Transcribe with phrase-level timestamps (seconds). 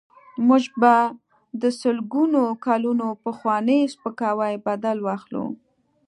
[0.47, 0.95] موږ به
[1.61, 5.45] د سلګونو کلونو پخواني سپکاوي بدل واخلو.